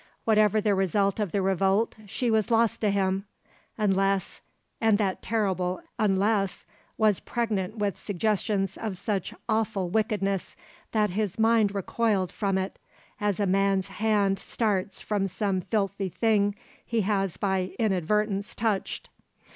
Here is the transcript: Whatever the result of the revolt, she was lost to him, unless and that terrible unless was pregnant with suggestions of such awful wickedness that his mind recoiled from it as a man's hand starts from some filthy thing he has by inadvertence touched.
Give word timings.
Whatever 0.25 0.59
the 0.59 0.73
result 0.73 1.19
of 1.19 1.31
the 1.31 1.43
revolt, 1.43 1.95
she 2.07 2.31
was 2.31 2.49
lost 2.49 2.81
to 2.81 2.89
him, 2.89 3.25
unless 3.77 4.41
and 4.81 4.97
that 4.97 5.21
terrible 5.21 5.79
unless 5.99 6.65
was 6.97 7.19
pregnant 7.19 7.77
with 7.77 7.99
suggestions 7.99 8.77
of 8.77 8.97
such 8.97 9.31
awful 9.47 9.91
wickedness 9.91 10.55
that 10.91 11.11
his 11.11 11.37
mind 11.37 11.75
recoiled 11.75 12.31
from 12.31 12.57
it 12.57 12.79
as 13.19 13.39
a 13.39 13.45
man's 13.45 13.89
hand 13.89 14.39
starts 14.39 15.01
from 15.01 15.27
some 15.27 15.61
filthy 15.61 16.09
thing 16.09 16.55
he 16.83 17.01
has 17.01 17.37
by 17.37 17.75
inadvertence 17.77 18.55
touched. 18.55 19.07